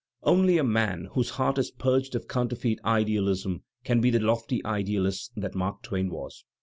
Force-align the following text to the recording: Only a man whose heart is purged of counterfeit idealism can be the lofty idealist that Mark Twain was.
Only 0.23 0.57
a 0.57 0.63
man 0.63 1.09
whose 1.13 1.29
heart 1.29 1.59
is 1.59 1.69
purged 1.69 2.15
of 2.15 2.27
counterfeit 2.27 2.79
idealism 2.83 3.61
can 3.83 4.01
be 4.01 4.09
the 4.09 4.17
lofty 4.19 4.65
idealist 4.65 5.31
that 5.35 5.53
Mark 5.53 5.83
Twain 5.83 6.09
was. 6.09 6.43